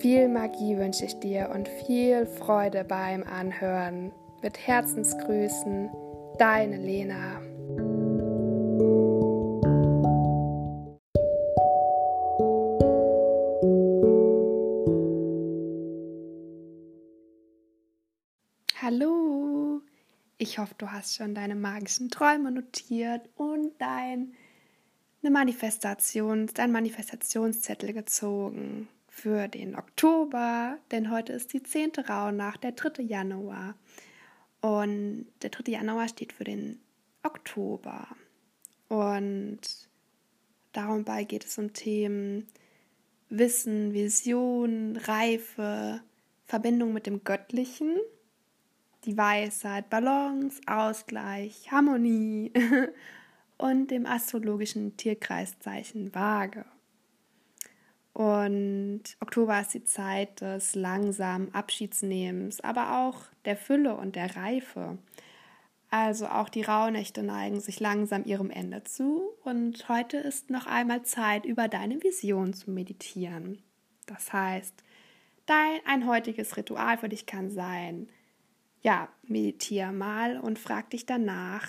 [0.00, 4.12] Viel Magie wünsche ich dir und viel Freude beim Anhören.
[4.42, 5.90] Mit Herzensgrüßen,
[6.38, 7.40] deine Lena.
[18.80, 19.82] Hallo!
[20.36, 24.34] Ich hoffe, du hast schon deine magischen Träume notiert und dein
[25.22, 31.92] eine Manifestation, dein Manifestationszettel gezogen für den Oktober, denn heute ist die 10.
[32.08, 33.02] Rauhnacht, der 3.
[33.02, 33.74] Januar.
[34.60, 35.72] Und der 3.
[35.72, 36.80] Januar steht für den
[37.24, 38.06] Oktober.
[38.88, 39.60] Und
[40.72, 42.46] dabei geht es um Themen
[43.28, 46.00] Wissen, Vision, Reife,
[46.46, 47.96] Verbindung mit dem Göttlichen,
[49.04, 52.52] die Weisheit, Balance, Ausgleich, Harmonie
[53.58, 56.64] und dem astrologischen Tierkreiszeichen Waage.
[58.18, 64.98] Und Oktober ist die Zeit des langsamen Abschiedsnehmens, aber auch der Fülle und der Reife.
[65.88, 71.04] Also auch die Rauhnächte neigen sich langsam ihrem Ende zu und heute ist noch einmal
[71.04, 73.62] Zeit, über deine Vision zu meditieren.
[74.06, 74.74] Das heißt,
[75.46, 78.08] dein ein heutiges Ritual für dich kann sein,
[78.82, 81.68] ja, meditiere mal und frag dich danach,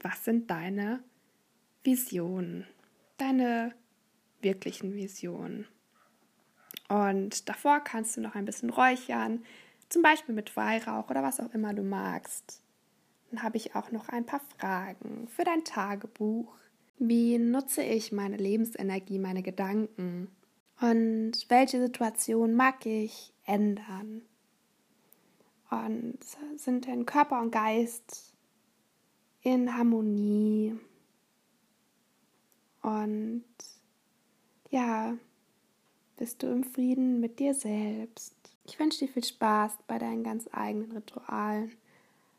[0.00, 1.02] was sind deine
[1.82, 2.68] Visionen,
[3.18, 3.74] deine
[4.42, 5.66] wirklichen Vision.
[6.88, 9.44] Und davor kannst du noch ein bisschen räuchern,
[9.88, 12.62] zum Beispiel mit Weihrauch oder was auch immer du magst.
[13.30, 16.54] Dann habe ich auch noch ein paar Fragen für dein Tagebuch.
[16.98, 20.28] Wie nutze ich meine Lebensenergie, meine Gedanken?
[20.80, 24.22] Und welche Situation mag ich ändern?
[25.70, 26.18] Und
[26.56, 28.34] sind denn Körper und Geist
[29.40, 30.76] in Harmonie?
[32.82, 33.44] Und
[34.72, 35.16] ja,
[36.16, 38.34] bist du im Frieden mit dir selbst.
[38.64, 41.72] Ich wünsche dir viel Spaß bei deinen ganz eigenen Ritualen.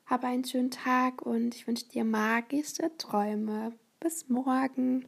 [0.07, 3.73] Hab einen schönen Tag und ich wünsche dir magische Träume.
[3.99, 5.05] Bis morgen.